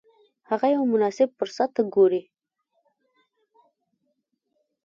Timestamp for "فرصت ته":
1.39-1.81